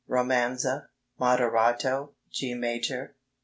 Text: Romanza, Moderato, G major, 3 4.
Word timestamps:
Romanza, 0.07 0.89
Moderato, 1.19 2.15
G 2.31 2.55
major, 2.55 3.09
3 3.13 3.13
4. 3.13 3.15